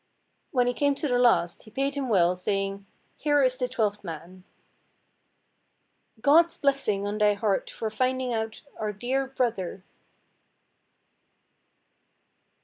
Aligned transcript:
When 0.49 0.65
he 0.65 0.73
came 0.73 0.95
to 0.95 1.07
the 1.07 1.19
last, 1.19 1.61
he 1.61 1.69
paid 1.69 1.93
him 1.93 2.09
well, 2.09 2.35
saying— 2.35 2.87
"Here 3.17 3.43
is 3.43 3.59
the 3.59 3.67
twelfth 3.67 4.03
man." 4.03 4.43
"God's 6.21 6.57
blessing 6.57 7.05
on 7.05 7.19
thy 7.19 7.35
heart 7.35 7.69
for 7.69 7.91
finding 7.91 8.33
out 8.33 8.63
our 8.79 8.93
dear 8.93 9.27
brother." 9.27 9.83